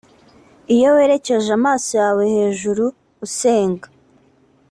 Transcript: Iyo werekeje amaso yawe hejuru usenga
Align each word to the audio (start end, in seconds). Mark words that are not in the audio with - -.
Iyo 0.75 0.89
werekeje 0.95 1.49
amaso 1.59 1.89
yawe 2.01 2.23
hejuru 2.35 2.85
usenga 3.25 3.87